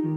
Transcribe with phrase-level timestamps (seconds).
[0.00, 0.16] Ирхэм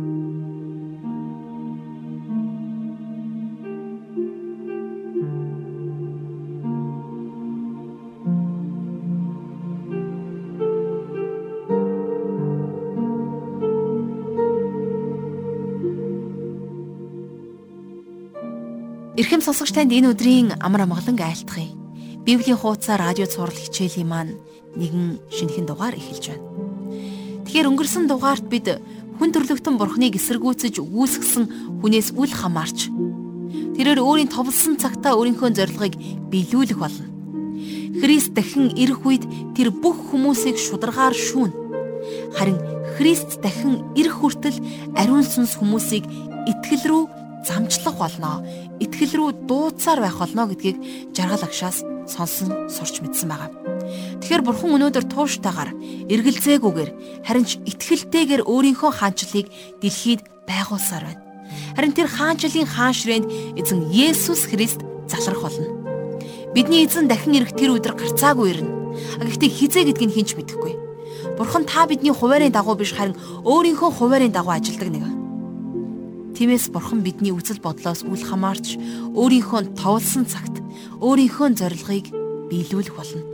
[19.44, 21.68] сонсогч танд энэ өдрийн амар амгалан айлтгая.
[22.24, 24.40] Библийн хуудасаар радио цаурал хичээлийн маань
[24.80, 26.48] нэгэн шинэхэн дугаар эхэлж байна.
[27.44, 28.80] Тэгэхээр өнгөрсөн дугаарт бид
[29.24, 32.92] хүн төрлөختөн бурхныг эсэргүүцэж үүсгэсэн хүнээс үл хамаарч
[33.72, 35.96] тэрээр өөрийн товлсон цагтаа өөрийнхөө зорилгыг
[36.28, 37.08] биелүүлэх болно.
[38.04, 39.24] Христ дахин ирэх үед
[39.56, 41.56] тэр бүх хүмүүсийг шударгаар шүүн.
[42.36, 42.60] Харин
[43.00, 44.60] Христ дахин ирэх хүртэл
[45.00, 46.04] ариун сүнс хүмүүсийг
[46.52, 47.04] итгэл рүү
[47.48, 48.44] замчлах болно.
[48.84, 53.73] Итгэл рүү дууцаар байх болно гэдгийг жаргал агшаас сонсон сурч мэдсэн байгаа.
[54.22, 55.72] Тэгэхээр бурхан өнөөдөр тууштайгаар
[56.10, 56.90] эргэлзээгүйгээр
[57.28, 59.48] харин ч итгэлтэйгээр өөрийнхөө хаанчлалыг
[59.82, 61.22] дэлхийд байгуулсаар байна.
[61.76, 63.28] Харин тэр хаанчлалын хаан ширээнд
[63.60, 65.68] эзэн Есүс Христ залрах болно.
[66.54, 68.72] Бидний эзэн дахин ирэх тэр өдөр гарцаагүй ирнэ.
[69.26, 70.74] Гэхдээ хизээ гэдгийг хинч мэдэхгүй.
[71.38, 75.06] Бурхан та бидний хуваарийн дагуу биш харин өөрийнхөө хуваарийн дагуу ажилдаг нэг.
[76.38, 78.78] Тиймээс бурхан бидний үзэл бодлоос үл хамаарч
[79.18, 80.62] өөрийнхөө товлсон цагт
[81.02, 82.06] өөрийнхөө зорилгыг
[82.50, 83.33] биелүүлэх болно.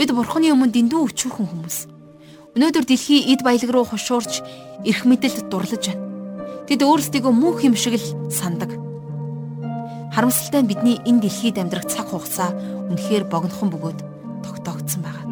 [0.00, 1.78] Бид бурханы өмнө дэндүү өчүүхэн хүмүүс.
[2.56, 4.40] Өнөөдөр дэлхий эд баялаг руу хушуурч
[4.88, 6.08] эрх мэдэлд дурлаж байна.
[6.64, 8.72] Тэд өөрсдийгөө мөнх юм шиг л сандаг.
[10.16, 12.48] Харамсалтай нь бидний энэ дэлхийд амьдрах цаг хугацаа
[12.88, 14.00] үнэхээр богинохон бөгөөд
[14.40, 15.28] тогтоогдсон байгаа.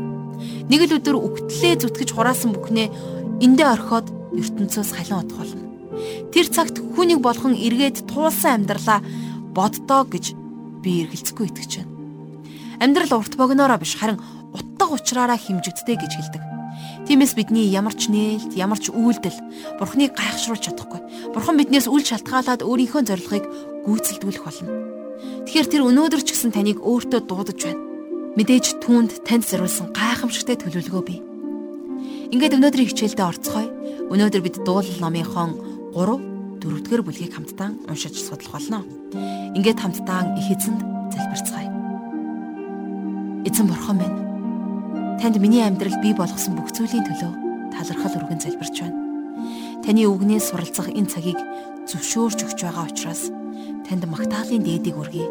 [0.69, 2.92] Нэг л өдөр үгтлээ зүтгэж хураасан бүхнээ
[3.41, 5.64] эндээ орхиод ертөнцөөс халин утх болно.
[6.28, 9.00] Тэр цагт хүнийг болгон эргээд туулсан амьдралаа
[9.56, 10.36] боддоо гэж
[10.84, 11.97] би эргэлзэхгүй итгэж байна.
[12.84, 14.20] Амьдрал урт богиноороо биш харин
[14.54, 16.42] утга учраараа химжигддэг гэж хэлдэг.
[17.08, 21.32] Тиймээс бидний ямар ч нээлт, ямар ч үйлдэл Бурхныг гайхшруулж чадахгүй.
[21.32, 23.44] Бурхан биднээс үл шалтгаалаад өөрийнхөө зорилгыг
[23.88, 24.70] гүйцэлдүүлэх болно.
[25.48, 27.82] Тэгэхээр тэр өнөөдөр ч гэсэн таныг өөртөө дуудаж байна.
[28.37, 31.19] Мэдээж түүнд танд зориулсан гайхамшигтай төлөвлөгөө бий.
[32.31, 33.69] Ингээд өнөөдрийн хичээлдээ орцгоё.
[34.12, 35.50] Өнөөдөр бид дуулал номынхон
[35.97, 38.84] 3 4-р бүлгийг хамтдаа уншиж судлах болно.
[39.56, 40.82] Ингээд хамтдаа их эзэнд
[41.14, 41.70] залбирцгаая.
[43.48, 44.28] Эзэн бурхан минь
[45.19, 47.33] танд миний амьдрал бий болгосон бүх зүйлийн төлөө
[47.75, 48.99] талархал өргөн залбирч байна.
[49.83, 51.39] Таны үгнээс суралцах энэ цагийг
[51.91, 53.34] зөвшөөрч өгч байгаа учраас
[53.83, 55.27] танд магтаалын дээдийг өргөе.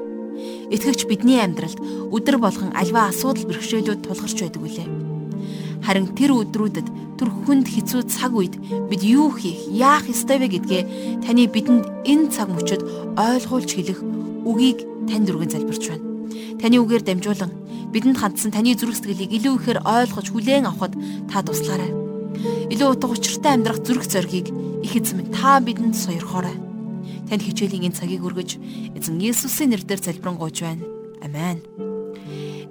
[0.75, 1.79] Итгэгч бидний амьдралд
[2.11, 4.87] өдөр болгон альва асуудал бэрхшээлүүд тулгарч байдаг үлээ.
[5.87, 8.59] Харин тэр өдрүүдэд түр хүнд хэцүү цаг үед
[8.91, 10.83] бид юу хийх, яах ёстой вэ гэдгээ
[11.23, 12.83] таны бидэнд энэ цаг мөчид
[13.15, 13.99] ойлгуулж хэлэх
[14.43, 16.05] үгийг танд өргөн залбирч байна.
[16.59, 17.51] Таны үгээр дамжуулан
[17.93, 20.95] бидэнд хандсан таны зүрх сэтгэлийг илүү ихээр ойлгож хүлээн авахд
[21.31, 21.91] та туслаарай.
[22.71, 24.51] Илүү утга учиртай амьдрах зүрх зоригийг
[24.83, 26.55] их эзэм та бидэнд сойрхоорой.
[27.27, 28.59] Танд хичээлийн энэ цагийг өргөж
[28.95, 30.85] эзэн Есүсийн нэрээр залбирanгуйж байна.
[31.23, 31.63] Амен.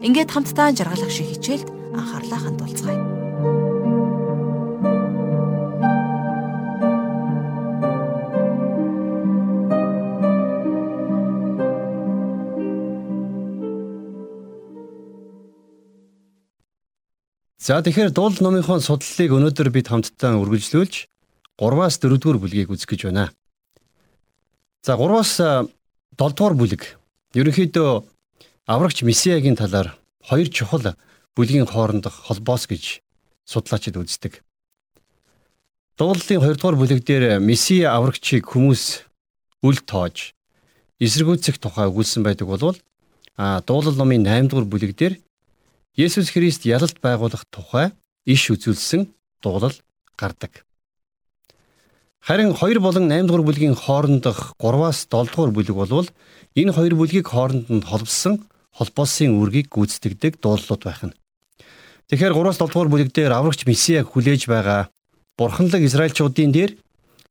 [0.05, 3.26] Ингээд хамтдаа жаргалах шиг хичээлд анхаарлаа хандуулцгаая.
[17.67, 21.11] За тэгэхээр дуул номынхон судлалыг өнөөдөр бид хамтдаа үргэлжлүүлж
[21.59, 23.35] 3-аас 4-р бүлгийг үзэх гэж байна.
[24.87, 25.35] За 3-аас
[26.15, 26.95] 7-р бүлэг
[27.35, 27.91] ерөнхийдөө
[28.71, 30.95] аврагч месиагийн талаар хоёр чухал
[31.35, 33.03] бүлгийн хоорондох холбоос гэж
[33.51, 34.47] судлаачид үздэг.
[35.99, 39.03] Дуулалын 2-р бүлэг дээр месиа аврагчийг хүмүүс
[39.67, 40.39] үл тоож
[41.03, 42.79] эсэргүүцэх тухай өгүүлсэн байдаг болвол
[43.35, 45.26] а дуулал номын 8-р бүлэг дээр
[45.97, 47.89] Есүс Христ ялалт байгуулах тухай
[48.29, 49.09] иш үзүүлсэн
[49.41, 49.73] дуулал
[50.21, 50.67] гардаг.
[52.21, 56.09] Харин 2 болон 8 дугаар бүлгийн хоорондох 3-аас 7 дугаар бүлэг болвол
[56.53, 58.45] энэ хоёр бүлгийг хооронд нь холбосон
[58.77, 61.17] холбоосын үргийг гүйцэтгэдэг дуулууд байх нь.
[62.13, 64.93] Тэгэхээр 3-аас 7 дугаар бүлэг дээр аврагч Месиаг хүлээж байгаа
[65.41, 66.77] бурханлаг Израильчуудын дээр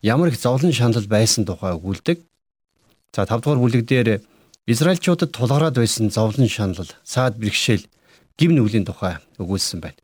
[0.02, 2.18] ямар их зовлон шанал байсан тухай өгүүлдэг.
[3.14, 4.26] За 5 дугаар бүлэг дээр
[4.66, 7.86] Израильчуудад тулгараад байсан зовлон шанал, саад бэрхшээл
[8.40, 10.00] гим нүглийн тухай өгүүлсэн байна.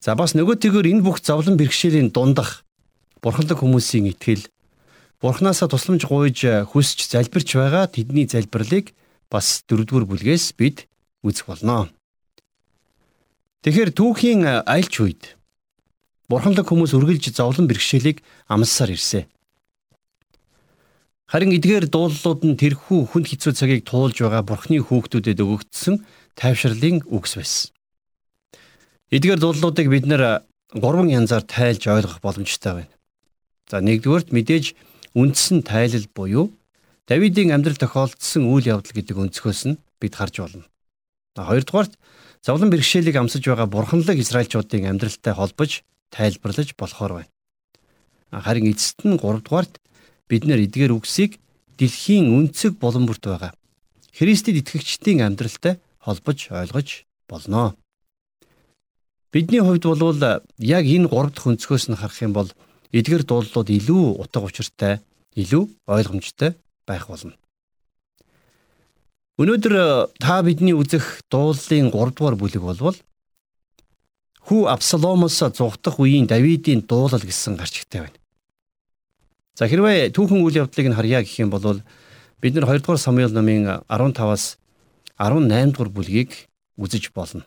[0.00, 2.62] За бас нөгөө тэгөр энэ бүх зовлон бэрхшээлийн дундах
[3.24, 4.46] бурханлаг хүмүүсийн итгэл
[5.20, 8.92] бурхнаасаа тусламж гуйж хүсч залбирч байгаа тэдний залбирлыг
[9.32, 10.86] бас дөрөвдүгээр бүлгээс бид
[11.24, 11.88] үзэх болно.
[13.64, 15.22] Тэгэхээр түүхийн айлч үед
[16.28, 19.26] бурханлаг хүмүүс үргэлж зовлон бэрхшээлийг амссаар ирсэн.
[21.26, 25.98] Харин эдгээр дуулууд нь тэрхүү хүнд хэцүү цагийг туулж байгаа бурхны хүүхдүүдэд өгөгдсөн
[26.36, 27.72] тайвшрлын үгс байсан.
[29.10, 30.44] Эдгээр дуулуудыг бид нэр
[30.76, 32.94] гурван янзаар тайлж ойлгох боломжтой байна.
[33.70, 34.76] За нэгдүгээрт мэдээж
[35.16, 36.52] үндсэн тайлал буюу
[37.06, 40.66] Давидын амьдрал тохиолдсон үйл явдал гэдэг өнцгөөс нь бид харж болно.
[41.38, 41.94] Хоёрдугаарт
[42.42, 47.30] зовлон бэрхшээлийг амсаж байгаа бурханлаг Израильчуудын амьдралтай холбож тайлбарлаж болохоор байна.
[48.34, 49.78] Харин эцэст нь гуравдугаарт
[50.26, 51.38] бид нэр эдгээр үгсийг
[51.78, 53.54] дэлхийн үнцэг болон бүрт байгаа
[54.16, 57.74] Христэд итгэгчдийн амьдралтай холбож ойлгож болно.
[59.34, 60.22] Бидний хувьд бол
[60.56, 62.48] яг энэ гурав дахь өнцгөөс нь харах юм бол
[62.94, 65.02] эдгээр дуулууд илүү утга учиртай,
[65.34, 66.54] илүү ойлгомжтой
[66.86, 67.34] байх болно.
[69.36, 69.86] Өнөөдөр э,
[70.22, 72.96] та бидний үзэх дуулын 3 дугаар бүлэг болвол
[74.46, 78.18] хүү Абсаломоос зугтах үеийн Давидын дуулал гэсэн гарчигтай байна.
[79.58, 81.82] За хэрвээ түүхэн үйл явдлыг нь харьяа гэх юм бол
[82.40, 84.56] бид нар 2 дугаар Самуэль номын 15-аас
[85.18, 86.30] 18 дугаар бүлгийг
[86.76, 87.44] үзэж болно.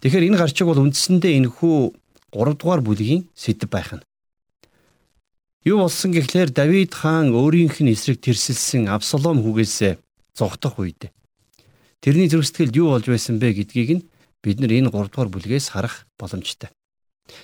[0.00, 1.92] Тэгэхээр энэ гарчиг бол үндсэндээ энэ хүү
[2.32, 4.04] 3 дугаар бүлгийн сэдв байх нь.
[5.64, 10.00] Юу болсон гэхлээр Давид хаан өөрийнх нь эсрэг тэрсэлсэн Абсалом хүүгээс
[10.32, 11.12] зогтох үед
[12.00, 14.06] тэрний зөрсдгөлд юу болж байсан бэ гэдгийг нь
[14.40, 16.70] бид нар энэ 3 дугаар бүлгээс харах боломжтой.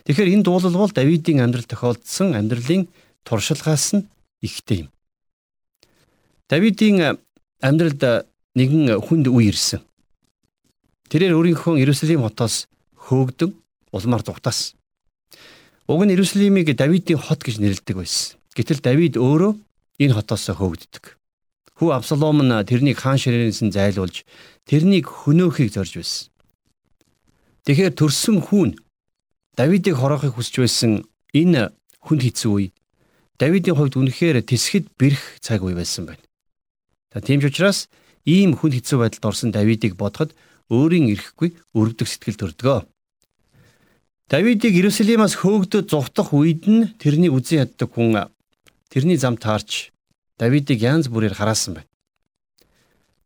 [0.07, 2.89] Тэгэхээр энэ дуулал бол Давидын амьдрал тохиолдсон амьдралын
[3.27, 4.07] туршлагаас нь
[4.41, 4.89] ихтэй юм.
[6.49, 7.19] Давидын
[7.61, 9.83] амьдралд нэгэн хүнд үе ирсэн.
[11.11, 12.67] Тэрээр өөрийнхөө Иерусалим хотоос
[12.97, 13.53] хөөгдөн
[13.93, 14.79] улмаар дугтаасан.
[15.87, 18.39] Уг нь Иерусалимыг Давидын хот гэж нэрлэдэг байсан.
[18.57, 19.53] Гэтэл Давид өөрөө
[20.01, 21.19] энэ хотоос хөөгддөг.
[21.77, 24.23] Хүү Абсалом нь тэрнийг хаан ширээнээс нь зайлуулж
[24.65, 26.31] тэрнийг хөнөөхийг зорж байсан.
[27.67, 28.79] Тэгэхээр төрсөн хүүн
[29.59, 30.93] Давидыг хороохыг хүсэж байсан
[31.35, 32.71] энэ хүнд хэцүү үе
[33.39, 36.23] Давидын хувьд үнэхээр тэсгэд бэрх цаг үе байсан байна.
[37.11, 37.91] За тийм ч учраас
[38.25, 40.33] ийм хүнд хэцүү байдалд орсон Давидыг бодоход
[40.73, 42.79] өөрийн ирэхгүй өрөвдөг сэтгэл төрдгөө.
[44.33, 48.33] Давидыг Иерусалимаас хөөгдөд зугтах үед нь тэрний үзэн яддаг хүн
[48.89, 49.93] тэрний зам таарч
[50.41, 51.91] Давидыг янз бүрээр хараасан байна.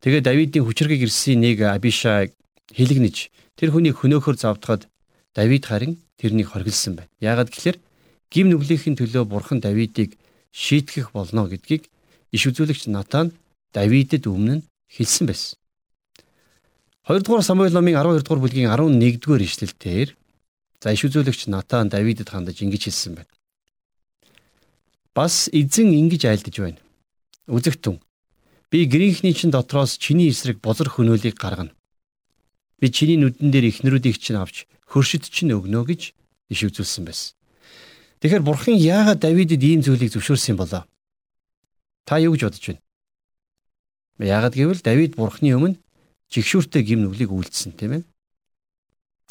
[0.03, 2.35] Тэгээ Давидын хүчрхэг ирсэн нэг Абишаг
[2.75, 4.91] хэлэгнэж тэр хүнийг хөнөөхөр завдахад
[5.35, 7.11] Давид харин тэрнийг хоригдсан байна.
[7.23, 7.79] Яагаад гэвэл
[8.27, 10.19] гим нүглийнхэн төлөө бурхан Давидыг
[10.51, 11.87] шийтгэх болно гэдгийг
[12.35, 13.33] иш үзүүлэгч Натан
[13.73, 15.57] Давидэд өмнө хэлсэн байсан.
[17.07, 20.19] 2 дугаар Самуэль номын 12 дугаар бүлгийн 11 дугаар ишлэлээр
[20.79, 23.31] За иш үзүүлэгч Натан Давидэд хандаж ингэж хэлсэн байна.
[25.11, 26.79] Бас эзэн ингэж айлдаж байна.
[27.51, 27.99] Үзэгтэн
[28.71, 31.75] би грийнхний чин дотроос чиний эсрэг бозор хөнөөлийг гаргана.
[32.79, 36.15] Би чиний нүдэн дээр ихнэрүүдийг чинь авч хөршид чинь өгнө гэж
[36.47, 37.35] иш үзүүлсэн байсан.
[38.23, 40.87] Тэгэхээр бурхан яагаад Давидэд ийм зүйлийг зөвшөөрсөн болоо?
[42.07, 42.83] Та юу гэж бодож байна?
[44.19, 45.79] Яагаад гэвэл Давид бурханы өмнө
[46.29, 48.03] жигшүүртэй гим нүглийг үйлдсэн тийм ээ.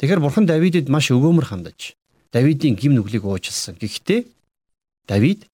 [0.01, 1.93] Тэгэхээр бурхан Давидэд маш өгөөмөр хандаж
[2.33, 3.77] Давидын гим нүглийг уучлсан.
[3.77, 4.25] Гэхдээ
[5.05, 5.45] Давид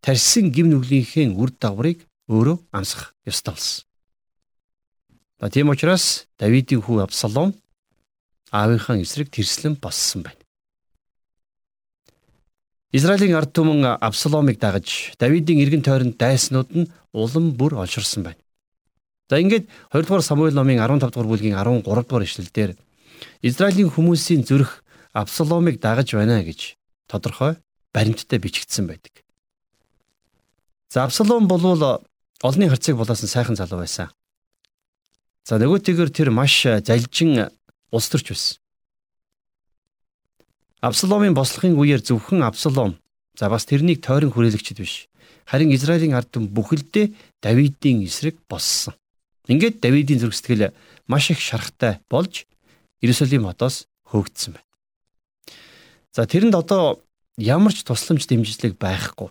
[0.00, 3.84] тарьсан гим нүглийнхээ үр дагаврыг өөрөө амсах ёстой болсон.
[5.40, 7.54] За тийм учраас Давидын хүү Абсалом
[8.50, 10.40] аавынхаа эсрэг тэрслэн боссон байна.
[12.94, 18.43] Израилийн ард түмэн Абсаломыг дагаж Давидын эргэн тойронд дайснууд нь улам бүр олширсан байна.
[19.30, 22.76] За ингээд 2 дугаар Самуэль номын 15 дугаар бүлгийн 13 дугаар ишлэлдэр
[23.40, 26.76] Израилийн хүмүүсийн зүрх Абсаломыг дагаж байна гэж
[27.08, 27.56] тодорхой
[27.94, 29.24] баримттай бичигдсэн байдаг.
[30.90, 32.04] За Абсалом болвол
[32.42, 34.10] олонний харцыг булаасан сайхан залуу байсан.
[35.44, 37.48] За нөгөөтэйгэр тэр маш залжин
[37.90, 38.58] улс төрч байсан.
[40.84, 43.00] Абсаломын бослохын үеэр зөвхөн Абсалом
[43.38, 45.08] за бас тэрнийг тойрон хүрээлэгчд биш.
[45.48, 47.06] Харин Израилийн ард түмэн бүхэлдээ
[47.40, 48.92] Давидын эсрэг боссон.
[49.48, 50.72] Ингээд Давидын зүрхсэтгэл
[51.06, 52.48] маш их шарахтай болж
[53.04, 54.70] Иерусалим хотоос хөөгдсөн байна.
[56.14, 57.04] За тэрэнд одоо
[57.36, 59.28] ямар ч тусламж дэмжлэг байхгүй,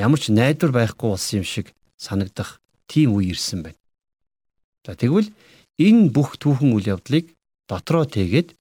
[0.00, 3.80] ямар ч найдвар байхгүй болсон юм шиг санагдах тийм үе ирсэн байна.
[4.86, 5.28] За тэгвэл
[5.76, 7.36] энэ бүх түүхэн үйл явдлыг
[7.68, 8.56] дотроо тэгээд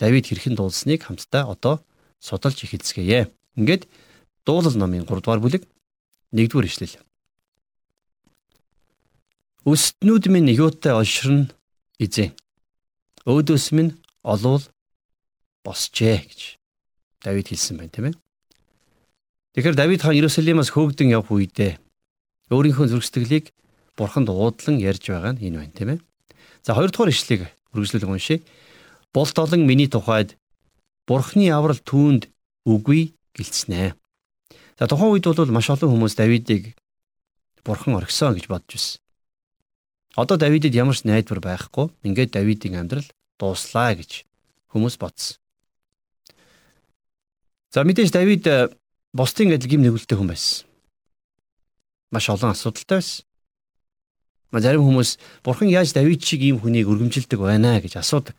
[0.00, 1.80] Давид хэрхэн дуулсныг хамтдаа одоо
[2.20, 3.32] судалж эхэлцгээе.
[3.56, 3.88] Ингээд
[4.44, 5.64] дуулал номын 3 дугаар бүлэг
[6.32, 7.00] 1 дугаар ишлэл.
[9.66, 11.50] Өстнүүд минь юутай олширн
[11.98, 12.30] эзэн
[13.26, 14.62] өөдөөс минь олвол
[15.66, 16.40] босжээ гэж
[17.26, 18.14] Давид хэлсэн байна тийм ээ.
[19.58, 21.82] Тэгэхээр Давид хаан Иерусалимаас хөөгдөн явх үедээ
[22.54, 23.50] өөрийнхөө зүрхсэтгэлийг
[23.98, 26.00] бурханд уудлан ярьж байгаа нь энэ байна тийм ээ.
[26.62, 28.38] За хоёрдугаар ишлэгийг үргэлжлүүлэн уншъя.
[29.10, 30.38] Болт олон миний тухайд
[31.10, 32.30] бурхны аврал түүнд
[32.70, 33.98] үгүй гэлцнэ.
[34.78, 36.78] За тухайн үед бол маш олон хүмүүс Давидыг
[37.66, 39.02] бурхан орхисон гэж бодож байсан.
[40.16, 41.92] Одоо Давидэд ямар ч найдвар байхгүй.
[42.00, 43.04] Ингээд Давидын амьдрал
[43.36, 44.24] дууслаа гэж
[44.72, 45.36] хүмүүс бодсон.
[47.68, 48.72] За мэдээж Давид э,
[49.12, 50.64] бусдын адил гим нэгүүлтэй хүн байсан.
[52.08, 53.28] Маш олон асуудалтай байсан.
[54.48, 58.32] Ма зарим хүмүүс бурхан яаж Давид шиг ийм хүнийг өргөмжилдэг байна гэж асуудаг.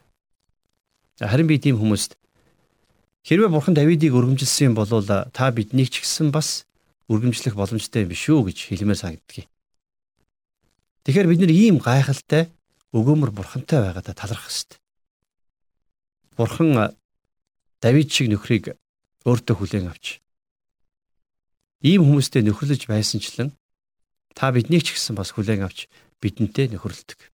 [1.21, 2.17] Харин би тийм хүмүүст
[3.21, 6.65] хэрвээ бурхан Давидыг өргөмжилсэн юм бол та биднийг ч гэсэн бас
[7.05, 9.45] өргөмжлөх боломжтой юм биш үү гэж хэлмээр санагддаг.
[11.07, 12.51] Тэгэхээр бид нар ийм гайхалтай
[12.91, 14.75] өгөөмөр бурхантай байгаадаа талархах ёстой.
[16.35, 16.91] Бурхан
[17.79, 18.75] Давид шиг нөхрийг
[19.23, 20.19] өөртөө хүлээн авч
[21.79, 23.55] ийм хүмүүстэй нөхөрлөж байсанчлан
[24.35, 25.87] та биднийг ч гэсэн бас хүлээн авч
[26.19, 27.31] бидэнтэй нөхөрлөдөг.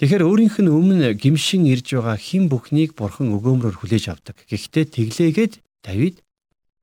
[0.00, 4.40] Тэгэхээр өөрийнх нь өмнө гимшин ирж байгаа хэн бүхнийг бурхан өгөөмрөөр хүлээж авдаг.
[4.48, 5.52] Гэхдээ тэглээгээд
[5.84, 6.24] Давид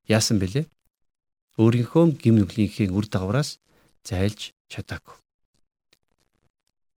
[0.06, 0.70] яасан бэлээ?
[1.58, 3.58] Өөрийнхөө гим нүглийнхээ үр дагавраас
[4.06, 5.18] зайлж чадаагүй.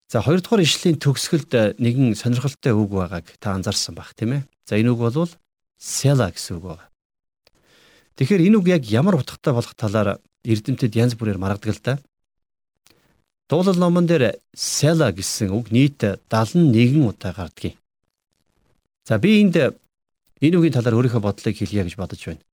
[0.08, 4.42] За хоёрдугаар ишлэлийн төгсгөлд нэгэн сонирхолтой үг байгааг та анзаарсан бах тийм ээ.
[4.64, 5.28] За энэ үг бол
[5.76, 6.88] села гэсэн үг байна.
[8.16, 10.16] Тэгэхээр энэ үг яг ямар утгатай болох талаар
[10.48, 11.94] эрдэмтэд янз бүрээр маргадаг л да.
[13.48, 17.76] Дуулал номон дээр Села гэсэн үг нийт 71 удаа гардаг юм.
[19.04, 19.56] За би энд
[20.40, 22.44] энэ үгийн талаар өөрийнхөө бодлыг хэлье гэж бодож байна.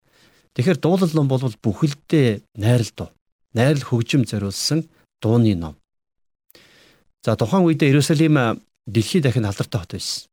[0.58, 3.11] Тэгэхээр дуулал ном бол бүхэлдээ найрал дуу.
[3.54, 4.84] Найрал хөгжим зориулсан
[5.23, 5.75] дууны ном.
[7.25, 10.28] За тухайн үедээ Иерусалим дэлхийд дахин алдартай хот байсан.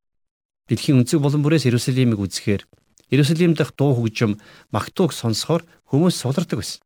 [0.68, 2.66] Дэлхийн өнцөг болон бүрээс Иерусалимыг үзэхээр
[3.14, 4.42] Иерусалим дахь дуу хөгжим
[4.74, 6.82] магтууг сонсохоор хүмүүс сулардаг байсан.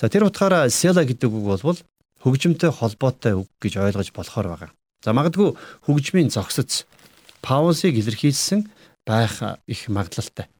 [0.00, 1.78] За тэр утгаараа села гэдэг үг бол
[2.24, 4.70] хөгжимтэй холбоотой үг гэж ойлгож болохоор байгаа.
[5.04, 5.54] За магадгүй
[5.86, 6.86] хөгжмийн зогсоц
[7.40, 8.66] Паулсыг илэрхийлсэн
[9.06, 9.38] байх
[9.70, 10.50] их магадлалтай.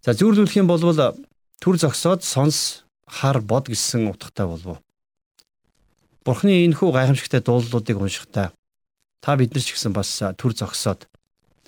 [0.00, 4.78] За зөвлөх юм бол төр зогсоод сонс хар бод гэсэн утгатай болов.
[6.24, 8.52] Бурхны энэхүү гайхамшигтай дуулуудыг уншихдаа
[9.20, 11.08] та бид нар ч гэсэн бас төр зогсоод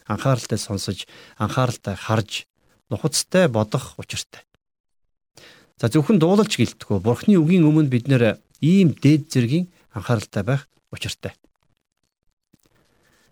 [0.04, 1.06] анхааралтай сонсож,
[1.38, 2.44] анхааралтай харж,
[2.90, 4.42] нухацтай бодох учиртай.
[5.80, 7.00] За зөвхөн дуулалж гэлтгүү.
[7.00, 11.32] Бурхны үгийн өмнө бид нэр ийм дээд зэргийн анхааралтай байх учиртай.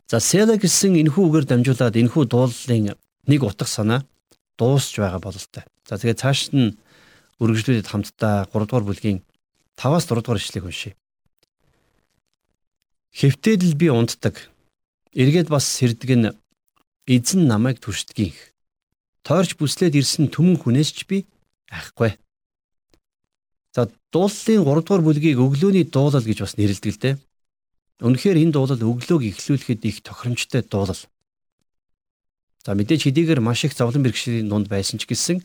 [0.09, 2.97] За Села гэсэн энэхүү үгээр дамжуулаад энэхүү дуулалын
[3.29, 4.09] нэг утга санаа
[4.57, 5.69] дуусч байгаа бололтой.
[5.85, 6.81] За тэгээд цааш нь
[7.39, 9.19] үргэлжлүүлээд хамтдаа 3 дугаар бүлгийн
[9.79, 10.95] 5-аас 6 дугаар ишлэгийг уншийе.
[13.15, 14.51] Хэвтээд л би унтдаг.
[15.15, 16.35] Эргээд бас сэрдэг нь
[17.07, 18.55] эзэн намайг түршдгийх.
[19.23, 21.27] Тойрч бүслээд ирсэн түмэн хүнээс ч би
[21.71, 22.19] айхгүй.
[23.75, 27.15] За дууллын 3 дугаар бүлгийг өглөөний дуулал гэж бас нэрлэдэг л дээ.
[28.03, 31.03] Үнэхээр энэ дуулал өглөөг эхлүүлэхэд их тохиромжтой дуулал.
[32.63, 35.43] За мэдээж хэдийгээр маш их зовлон бэрхшээлийн дунд байсан ч гэсэн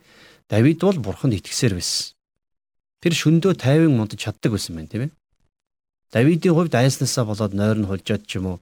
[0.49, 2.13] Давид бол бурханд итгэсээр байсан.
[3.03, 5.11] Тэр шөндөө тайван мундаж чаддаг байсан байна тийм ээ.
[6.13, 8.57] Давидын хувьд айснасаа болоод нойр нь хулжаад ч юм уу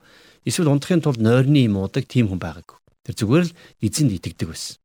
[0.48, 2.78] эсвэл унтахын тулд нойрны юм уудаг тийм хүн байгаагүй.
[3.06, 4.82] Тэр зүгээр л эзэнд итгэдэг байсан.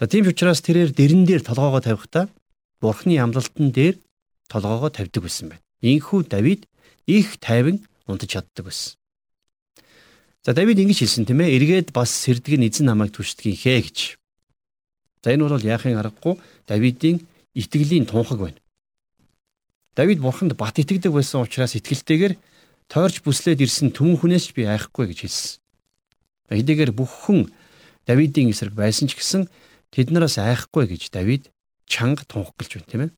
[0.00, 2.28] За тийм ч учраас тэрээр дэрэн дээр толгоогоо тавихтаа
[2.80, 4.00] Бурхны амлалтан дээр
[4.48, 5.64] толгоогоо тавьдаг байсан байна.
[5.84, 6.64] Инхүү Давид
[7.06, 8.96] их тайван унтаж чаддаг байсан.
[10.42, 13.98] За Давид ингэж хэлсэн тийм ээ эргээд бас сэрдэг нь эзэн намайг түшдгийхээ гэж.
[15.24, 18.60] За энэ бол яахын аргагүй Давидын итгэлийн тунхаг байна.
[19.94, 22.34] Давид бурханд бат итгэдэг байсан учраас итгэлтэйгээр
[22.88, 25.60] тойрч бүслээд ирсэн түмэн хүнээс би айхгүй гэж хэлсэн.
[26.48, 27.52] Хэдийгээр бүх хүн
[28.08, 29.50] Давидын эсрэг байсан ч гэсэн
[29.92, 31.52] тэднээс айхгүй гэж Давид
[31.84, 33.10] чанга тунх гэлж байна тийм ээ.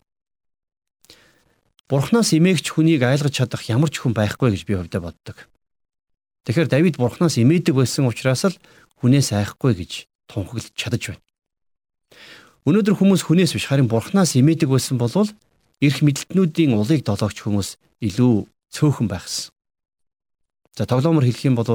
[1.87, 5.37] Бурханаас имээгч хүнийг айлгаж чадах ямар ч хүн байхгүй гэж би хувьдаа боддог.
[6.49, 8.57] Тэгэхээр Давид Бурханаас имээдэг байсан учраас л
[8.99, 9.93] хүнээс айхгүй гэж
[10.27, 11.23] тунхаглаж чадаж байна.
[12.63, 15.11] Өнөөдөр хүмүүс хүнээс биш харин Бурханаас имээдэг байсан бол
[15.83, 17.75] эрх мэдлтнүүдийн улыг долоогч хүмүүс
[18.07, 19.51] илүү цөөхөн байхсан.
[20.79, 21.67] За тоглоомор хэлэх юм бол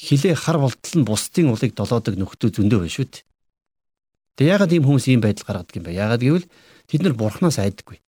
[0.00, 3.24] хилээ хар болтол нь бусдын улыг долоодог нөхдөө зөндөө байна шүү дээ.
[4.40, 5.92] Тэгээ яагаад ийм хүмүүс ийм байдал гаргадаг юм бэ?
[5.92, 6.48] Яагаад гэвэл
[6.88, 8.00] тэд нар бурхнаас айдаггүй.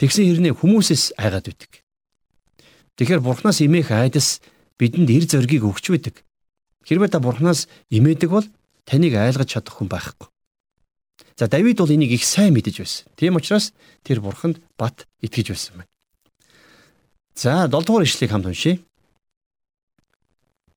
[0.00, 1.72] Тэгсэн хэрнээ хүмүүсээс айгаад байдаг.
[2.96, 4.40] Тэгэхээр бурхнаас имэх айдас
[4.80, 6.24] бидэнд эр зоригийг өгч байдаг.
[6.88, 8.46] Хэрвээ та бурхнаас имээдэг бол
[8.88, 10.32] таныг айлгаж чадах хүн байхгүй.
[11.36, 13.06] За Давид бол энийг их сайн мэдэж байсан.
[13.16, 13.72] Тийм учраас
[14.02, 15.90] тэр бурханд бат итгэж байсан байна.
[17.34, 18.82] За 7 дугаар ишлэгийг хамт уншийе.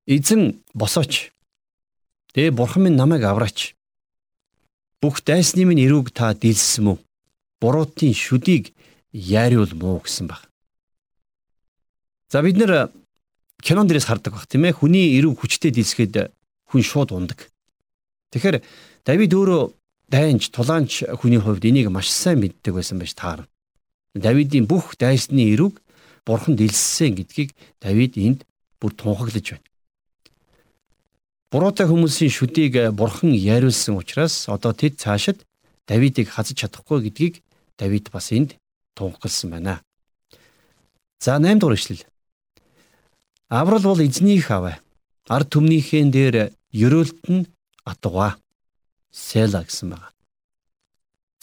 [0.05, 1.33] Эзэн босооч.
[2.33, 3.73] Тэгээ бурхан минь намайг авраач.
[5.01, 6.97] Бүх дайсны минь эрүүг та дийлсэн мүү?
[7.57, 8.73] Буруутын шүдийг
[9.11, 10.45] яариул муу гэсэн баг.
[12.29, 12.93] За бид нэр
[13.65, 16.29] кинон дээрээс хардаг баг тийм ээ хүний эрүүг хүчтэй дийлсгээд
[16.69, 17.49] хүн шууд ундаг.
[18.29, 18.61] Тэгэхээр
[19.03, 19.80] Давид өөрөө
[20.11, 23.47] дайнч тулаанч хүний хувьд энийг маш сайн мэддэг байсан байж таарна.
[24.13, 25.79] Давидын бүх дайсны эрүүг
[26.27, 28.43] бурхан дийлсэн гэдгийг Давид энд
[28.79, 29.67] бүр тунхаглаж байна.
[31.51, 35.47] Буруутай хүмүүсийн шүдийг бурхан яриулсан учраас одоо тэд цаашид
[35.87, 37.39] Давидыг хазаж чадахгүй гэдгийг
[37.79, 38.59] Давид бас энд
[38.95, 39.79] тунхагласан байна.
[41.19, 42.03] За 8 дугаар ишлэл.
[43.47, 44.79] Аврал бол эзнийх аваа.
[45.27, 47.47] Ард түмнийхэн дээр ерөөлт нь
[47.85, 48.35] атгаа.
[49.11, 50.09] Села гэсэн байна.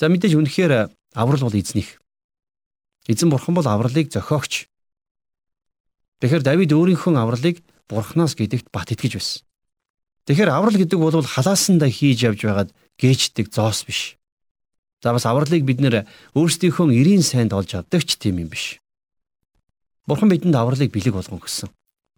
[0.00, 2.00] За мэдээж үнэхээр аврал бол эзнийх.
[3.06, 4.72] Эзэн бурхан бол авралыг зохиогч.
[6.20, 9.44] Тэгэхээр Давид өөрийнхөө авралыг бурхнаас гэдэгт бат итгэж байсан.
[10.28, 12.70] Тэгэхээр аврал гэдэг бол халаасандаа хийж явж байгаад
[13.00, 14.20] гээждэг зоос биш.
[15.00, 16.04] За бас авралыг бид нэр
[16.36, 18.82] өөрсдийнхөө эрийн сайнд олж авдаг ч тийм юм биш.
[20.04, 21.70] Бурхан бидэнд авралыг бэлэг болгон өгсөн.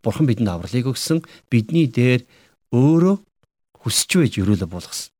[0.02, 2.24] Бурхан бидэнд авралыг өгсөн бидний дээр
[2.72, 3.20] өөрөө
[3.84, 5.12] хүсэж байж өрөөлө болгосон.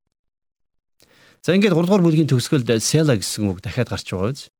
[1.40, 4.52] За ингээд 3 дугаар бүлгийн төгсгөлд села гэсэн үг дахиад гарч байгаа биз.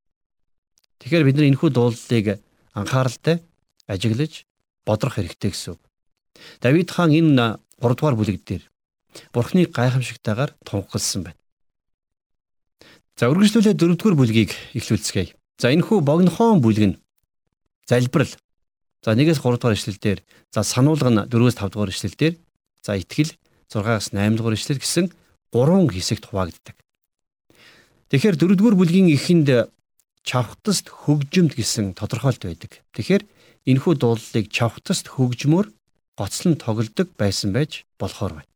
[1.04, 2.40] Тэгэхээр бид нар энэхүү дуулалыг
[2.72, 3.44] анхааралтай
[3.84, 4.48] ажиглаж
[4.88, 5.82] бодрох хэрэгтэй гэсэн үг.
[6.64, 8.64] Давид хаан энэ 3 дугаар бүлэг дээр
[9.34, 11.40] Бурхны гайхамшигтайгаар тунхагласан байна.
[13.18, 15.36] За үргэлжлүүлээ 4 дугаар бүлгийг эхлүүлцгээе.
[15.60, 16.98] За энэ хүү богинохон бүлэг нь
[17.84, 18.32] залбирал.
[19.04, 20.18] За 1-ээс 3 дугаар ишлэлдэр
[20.54, 22.34] за сануулга нь 4-өөс 5 дугаар ишлэлдэр
[22.80, 23.36] за итгэл
[23.68, 25.12] 6-аас 8 дугаар ишлэл гэсэн
[25.52, 26.76] гурван хэсэгт хуваагддаг.
[28.10, 29.70] Тэгэхээр 4 дугаар бүлгийн эхэнд
[30.22, 32.82] чавхтаст хөгжимд гэсэн тодорхойлт байдаг.
[32.94, 33.22] Тэгэхээр
[33.70, 35.66] энэхүү дуулалыг чавхтаст хөгжмөөр
[36.18, 38.50] гоцлон тоглодог байсан байж болохоор байна.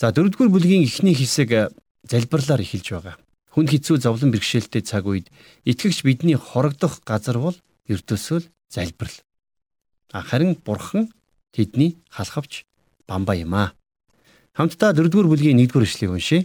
[0.00, 1.62] За дөрөвдүгээр бүлгийн эхний хэсэг э,
[2.04, 3.16] залбирлаар эхэлж байгаа.
[3.52, 5.32] Хүн хэцүү зовлон бэрхшээлтэй цаг үед
[5.64, 7.56] итгэгч бидний хорогдох газар бол
[7.88, 9.16] ертөсөөл залбирал.
[10.12, 11.12] Харин бурхан
[11.52, 12.68] тэдний халахвч
[13.08, 13.72] бамбаа юм аа.
[14.56, 16.42] Хамтдаа дөрөвдүгээр бүлгийн нэгдүгээр ишлэгийг уншъя.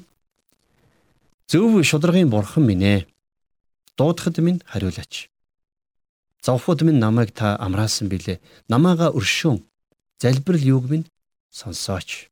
[1.48, 3.00] Зөв шударгын бурхан минь ээ.
[3.96, 5.32] Дуудахад минь хариулаач.
[6.44, 8.44] Завхууд минь намайг та амраасан билээ.
[8.68, 9.64] Намаага өршөөн.
[10.20, 11.08] Залбирал юуг минь
[11.56, 12.28] сонсооч.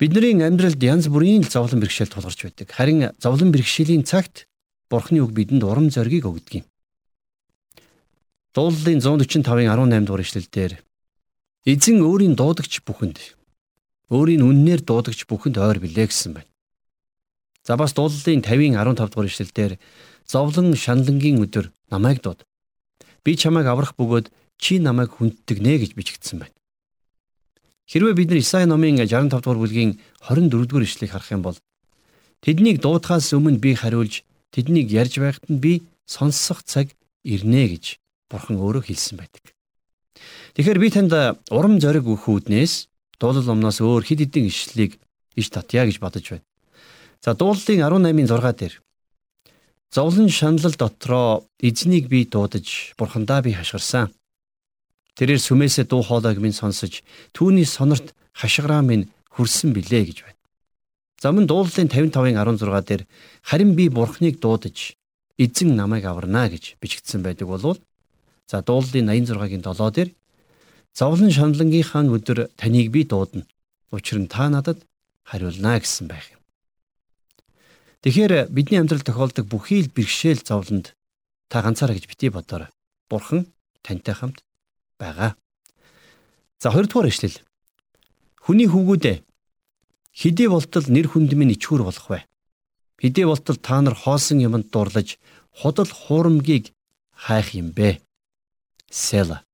[0.00, 2.72] Бидний амьдралд янз бүрийн зовлон бэрхшээл тулгарч байдаг.
[2.72, 4.48] Харин зовлон бэрхшээлийн цагт
[4.88, 6.66] Бурхны үг бидэнд урам зориг өгдөг юм.
[8.56, 10.72] Дуулалын 145-ын 18 дугаар ишлэлдэр
[11.64, 13.41] эзэн өөрийн дуудагч бүхэнд
[14.12, 16.50] өөрийн үннээр дуудагч бүхэнд ойр билээ гэсэн байна.
[17.64, 19.72] За бас дуулалын 50-ын 15 дугаар ишлэлдэр
[20.28, 22.44] зовлон шаналнгийн өдөр намайг дууд.
[23.24, 24.28] Би чамайг аврах бөгөөд
[24.60, 26.56] чи намайг хүндтэгнэ гэж бичигдсэн байна.
[27.88, 29.96] Хэрвээ бид нар Исаи номын 65 дугаар бүлгийн
[30.28, 31.58] 24 дугаар ишлэгийг харах юм бол
[32.44, 34.22] тэднийг дуудахаас өмнө би хариулж
[34.52, 36.92] тэднийг ярьж байхад нь би сонсох цаг
[37.24, 37.96] ирнэ гэж
[38.30, 39.54] Бурхан өөрөө хэлсэн байдаг.
[40.56, 41.12] Тэгэхээр би танд
[41.52, 42.91] урам зориг өгөх үүднээс
[43.22, 44.98] дуулал номноос өөр хэд хэдэн ишлэлийг
[45.38, 46.46] иш татъя гэж бодож байна.
[47.22, 48.74] За дуулалын 18-ын 6 дээр
[49.92, 54.10] Зовлон шаналл дотроо эзнийг би дуудаж бурхандаа би хашгирсан.
[55.14, 57.04] Тэрээр сүмээсээ дуу хоолойг минь сонсож
[57.36, 60.40] түүний сонорт хашгираа минь хүрсэн билээ гэж байна.
[61.20, 63.02] Замун дуулалын 55-ын 16 дээр
[63.44, 64.96] харин би бурхныг дуудаж
[65.36, 67.78] эзэн намайг аварна гэж бичигдсэн байдаг болвол
[68.48, 70.10] за дуулалын 86-гийн 7 дээр
[70.94, 73.46] зовлон шаналнгийнхаа өдөр таныг би дуудана.
[73.90, 74.84] Учир нь та надад
[75.24, 76.40] хариулна гэсэн байх юм.
[78.02, 80.96] Тэгэхээр бидний амьдралд тохиолдог бүхий л бэрхшээл зовлонд
[81.48, 82.68] та ганцаараа гэж бити бодоорой.
[83.08, 83.46] Бурхан
[83.80, 84.44] тантай хамт
[84.98, 85.36] байгаа.
[86.58, 87.38] За хоёрдугаар ишлэл.
[88.42, 89.22] Хүний хөвгүүдээ
[90.12, 92.26] хидий болтол нэр хүнд минь ичхүр болох вэ?
[93.00, 95.16] Хидий болтол та нар хоосон юмд дурлаж
[95.54, 96.74] худал хуурамгийг
[97.14, 98.02] хайх юм бэ?
[98.90, 99.46] Села.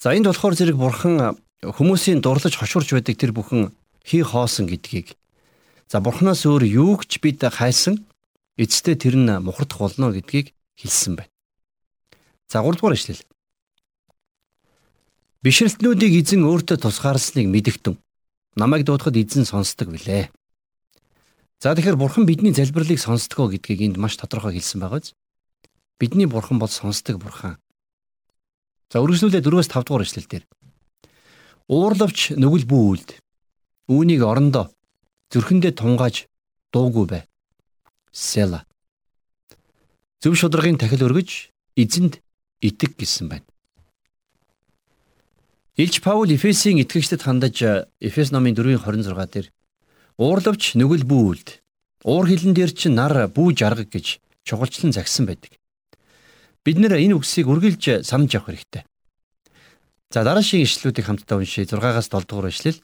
[0.00, 3.68] За энд болохоор зэрэг бурхан хүмүүсийн дурлаж хошуурч байдаг тэр бүхэн
[4.00, 5.20] хий хоосон гэдгийг
[5.90, 8.06] За бурхнаас өөр юу ч бид хайсан
[8.54, 11.34] эцэстээ тэр нь мухардах болно гэдгийг хэлсэн байна.
[12.46, 13.26] За 3 дугаар ишлэл.
[15.42, 17.98] Бишрэлтнүүдийг эзэн өөртөө тусгаарсныг мэдэгтэн
[18.54, 20.30] намайг дуудахад эзэн сонсдог билээ.
[21.58, 25.18] За тэгэхээр бурхан бидний залбирлыг сонсдгоо гэдгийг энд маш тодорхой хэлсэн байгаа биз?
[25.98, 27.58] Бидний бурхан бол сонсдог бурхан.
[28.90, 30.44] За үргэлжлүүлээ 4-5 дугаар ишлэлдэр.
[31.70, 33.10] Уурлавч нүгэл бүү үлд.
[33.86, 34.74] Үүнийг орондоо
[35.30, 36.26] зүрхэндээ тунгааж
[36.74, 37.22] дуугүй бай.
[38.10, 38.66] Села.
[40.18, 42.18] Зөв шударгын тахил өргөж эзэнд
[42.58, 43.46] итэг гэсэн байна.
[45.78, 47.62] Илч Паул Эфесийн итгэгчдэд хандаж
[48.02, 49.46] Эфес номын 4:26 дээр
[50.18, 51.62] уурлавч нүгэл бүүлд
[52.02, 55.59] уур хилэн дээр чинь нар бүү жаргаг гэж чухалчлан загсан байдаг.
[56.70, 58.86] Бид нэр энэ үгсийг үргэлж санаж явах хэрэгтэй.
[60.14, 62.78] За дараагийн ишлүүдийг хамтдаа уншъя 6-аас 7 дугаар ишлэл.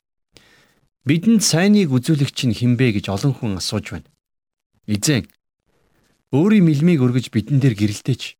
[1.06, 4.10] Бидэнд сайныг үзүүлэгч нь хинбэ гэж олон хүн асууж байна.
[4.90, 5.30] Эзэн
[6.34, 8.34] өөрийн мэлмийг өргөж бидэн дээр гэрэлтээч.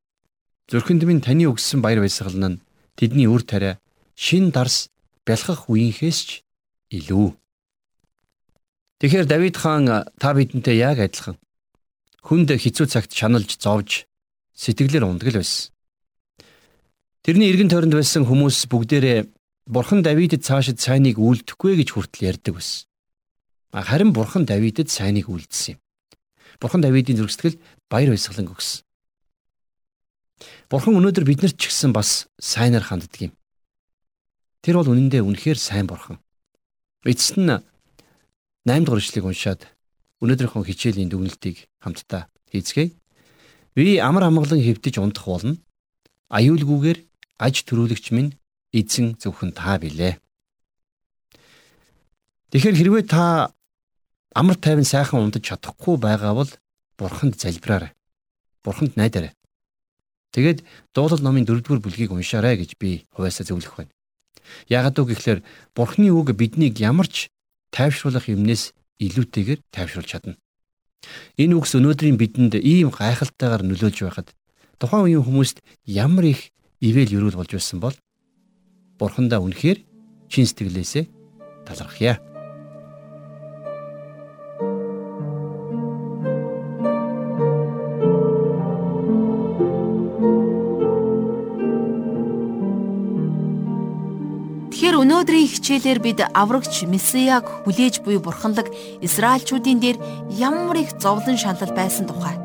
[0.66, 2.58] Зүрхэнд минь таны өгсөн баяр баясгал нь
[2.98, 3.78] тэдний үр тариа
[4.18, 4.90] шин дарс
[5.22, 6.30] бялхах үеийнхээс ч
[6.90, 7.38] илүү.
[8.98, 11.38] Тэгэхээр Давид хаан та бидэнтэй яг адилхан
[12.26, 14.05] хүнд хизүү цагт шаналж зовж
[14.56, 15.72] сэтгэлээр ундгал байсан.
[17.22, 19.28] Тэрний эргэн тойронд байсан хүмүүс бүгдээрээ
[19.66, 22.86] Бурхан Давидэд цаашид сайныг үлдэхгүй гэж хүртэл ярьдаг байсан.
[23.74, 25.80] Харин Бурхан Давидэд сайныг үлдсэн юм.
[26.60, 27.58] Бурхан Давидын зөргсгөл
[27.90, 28.86] баяр баясгалан өгсөн.
[30.70, 33.32] Бурхан өнөөдөр биднэрт ч гэсэн бас сайнаар ханддаг юм.
[34.62, 36.18] Тэр бол үнэндээ үнэхээр сайн бурхан.
[37.04, 39.60] Эцэст нь 8 дугаар ишлэгийг уншаад
[40.22, 42.94] өнөөдрийнхөө хичээлийн дүгнэлтийг хамтдаа хийцгээе.
[43.76, 45.60] Би амар амгалан хэвдэж унтах болно.
[46.32, 46.98] Аюулгүйгээр
[47.36, 48.32] аж төрүүлэгч минь
[48.72, 50.16] эзэн зөвхөн та билээ.
[52.50, 53.52] Тэгэхээр хэрвээ та
[54.32, 56.50] амар тайван сайхан унтаж чадахгүй байгаа бол
[56.96, 57.92] бурханд залбираарай.
[58.64, 59.36] Бурханд найдаарай.
[60.32, 60.64] Тэгээд
[60.96, 63.92] дуулал номын 4-р бүлгийг уншаарай гэж би хуваасаа зөвлөх байна.
[64.72, 65.40] Яагаад үг гэхээр
[65.76, 67.28] Бурхны үг биднийг ямар ч
[67.76, 70.40] тайвшруулах юмнээс илүүтэйгээр тайвшруулж чадна.
[71.36, 74.28] Энэ үгс өнөөдрийн бидэнд ийм гайхалтайгаар нөлөөлж байхад
[74.80, 77.96] тухайн үеийн хүмүүст ямар их ивэл юрүүл болж байсан бол
[78.98, 79.84] Бурхандаа үнэхээр
[80.32, 81.04] чин сэтгэлээсээ
[81.68, 82.16] талархъя.
[94.76, 98.68] Өнөөдрийн хичээлээр бид аврагч Месияг хүлээж буй бурханлаг
[99.00, 99.96] Израильчүүдийн дээр
[100.36, 102.36] ямар их зовлон шаналл байсан тухай.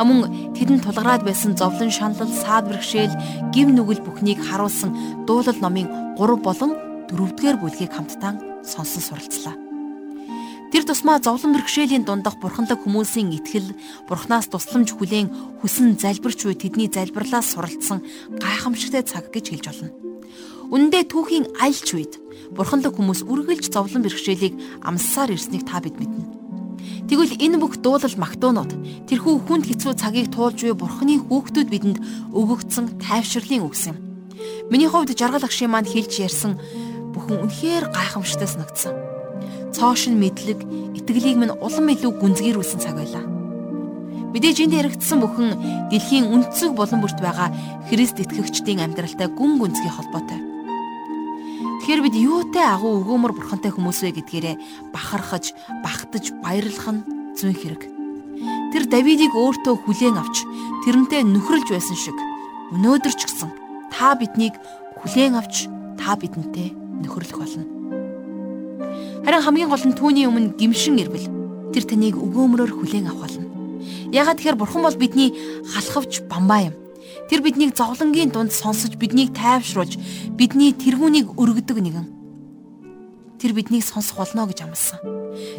[0.00, 6.40] Амун тэдэнд тулгараад байсан зовлон шаналл, саад бэрхшээл, гим нүгэл бүхнийг харуулсан дуулал номын 3
[6.40, 6.72] болон
[7.12, 9.52] 4-р бүлгийг хамтдаа сонсон суралцлаа.
[10.72, 13.76] Тэр тусмаа зовлон бэрхшээлийн дундах бурханлаг хүмүүсийн итгэл,
[14.08, 18.00] бурхнаас тусламж хүлээн хүсэн залбирч буй тэдний залбирлаас суралцсан
[18.40, 20.03] гайхамшигтай цаг гэж хэлж болно.
[20.74, 22.18] Үндэ түүхийн альч үед
[22.50, 26.26] бурханлаг хүмүүс үргэлж зовлон бэрхшээлийг амссаар ирснийг та бид мэднэ.
[27.06, 31.98] Тэгвэл энэ бүх дуулал магтуунууд тэрхүү хүнд хэцүү цагийг туулж буй бурханы хүүхдүүд бидэнд
[32.34, 34.02] өгөгдсөн тайвширлын үгс юм.
[34.66, 36.58] Миний хувьд жаргал агшийн маань хэлж ярьсан
[37.14, 38.94] бүхэн үнэхээр гайхамшигтай санагдсан.
[39.70, 40.58] Цоошин мэдлэг,
[40.98, 43.22] итгэлийг минь улам илүү гүнзгийрүүлсэн цаг байлаа.
[44.34, 45.54] Мэдээж энд яригдсан бүхэн
[45.94, 47.54] дэлхийн үндэсэг болон бүрт байгаа
[47.86, 50.53] Христ итгэгчдийн амьдралтай гүн гүнзгий холбоотой.
[51.84, 54.56] Тэгэхээр бид юутай агуу өгөөмөр бурхантай хүмүүс вэ гэдгээрээ
[54.88, 55.52] бахархаж,
[55.84, 57.04] багтаж, баярлах нь
[57.36, 57.82] зүүн хэрэг.
[58.72, 60.48] Тэр Давидыг өөртөө хүлээн авч
[60.88, 62.16] тэрнтэй нөхрөлж байсан шиг
[62.72, 63.52] өнөөдөр ч гэсэн
[63.92, 64.56] та биднийг
[64.96, 65.68] хүлээн авч
[66.00, 66.72] та бидэнтэй
[67.04, 67.68] нөхөрлөх болно.
[69.28, 71.28] Харин хамгийн гол нь түүний өмнө гимшин ирвэл
[71.76, 73.44] тэр таныг өгөөмрөөр хүлээн авах болно.
[74.08, 75.36] Ягаад тэгэхээр бурхан бол бидний
[75.68, 76.83] халахвч бамбаа юм.
[77.28, 79.96] Тэр биднийг зовлонгийн дунд сонсож биднийг тайвшруулж
[80.36, 82.06] бидний тэргүүнийг өргөдөг нэгэн.
[83.40, 85.00] Тэр биднийг сонсох болно гэж амласан.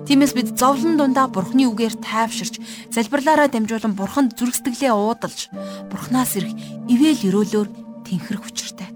[0.06, 2.62] Тиймээс бид зовлон дундаа Бурхны үгээр тайвширч
[2.93, 5.49] залбирлаараа дамжуулан Бурханд зүрх сэтгэлээ уудалж
[5.91, 6.54] Бурханаас ирэх
[6.89, 7.69] ивэл өрөөлөөр
[8.08, 8.89] тэнхрэх учиртай.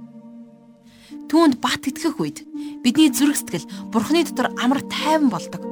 [1.30, 2.42] Түүнд бат итгэх үед
[2.82, 5.69] бидний зүрх сэтгэл Бурхны дотор амар тайван болдог.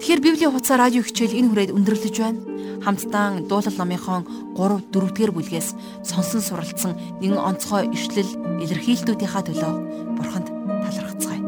[0.00, 2.40] Тэгэхээр Библийн хуудас радио хичээл энэ хүрээд өндөрлөж байна
[2.80, 4.24] хамтдаа дуулал номынхон
[4.56, 8.32] 3 4-р бүлгээс сонсон суралцсан нэгэн онцгой ишлэл
[8.64, 9.72] илэрхийлтүүдийнхаа төлөө
[10.16, 11.42] бурханд талархацгаая.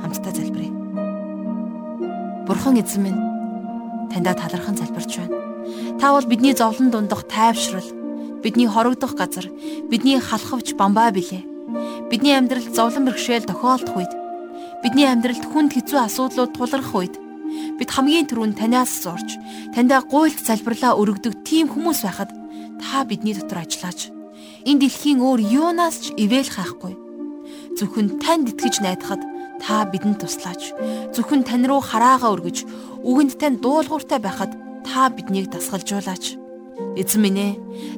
[0.00, 0.72] Хамтдаа залбирая.
[2.48, 3.20] Бурхан эзэн минь
[4.08, 5.36] таньда талархан залбирч байна.
[6.00, 7.84] Та бол бидний зовлон дундах тайвшрал,
[8.40, 9.44] бидний хорогдох газар,
[9.92, 11.44] бидний халахвч бамбаа билээ.
[12.08, 14.12] Бидний амьдралд зовлон бэрхшээл тохиолдох үед,
[14.82, 17.14] бидний амьдралд хүнд хэцүү асуудлууд тулгарх үед
[17.80, 19.40] Бид хамгийн түрүүнд танаас зурж,
[19.72, 22.28] таньда гуйлт залбирлаа өргөдөг тийм хүмүүс байхад
[22.76, 24.12] та бидний дотор ажиллаач.
[24.68, 26.92] Энэ дэлхийн өөр юунаас ч ивэл хайхгүй.
[27.80, 29.24] Зөвхөн танд итгэж найдахад
[29.64, 30.76] та бидэнд туслаач.
[31.16, 32.68] Зөвхөн тань руу хараагаа өргөж,
[33.00, 34.52] үгэнд тань дуулууртай байхад
[34.84, 36.36] та биднийг дасгалжуулаач.
[37.00, 37.52] Эзэн минь ээ,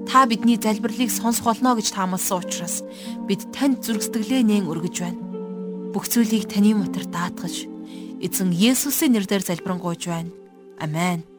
[0.06, 2.86] та бидний залбирлыг сонсох болно гэж таамалсан учраас
[3.26, 5.18] бид танд зүрх сэтгэлээ нээн өргөж байна.
[5.90, 7.71] Бүх зүйлийг таны мотор даатгаж
[8.22, 10.30] Эзэн Есүсийн нэрээр залбирanгуйж байна.
[10.78, 11.31] Амен.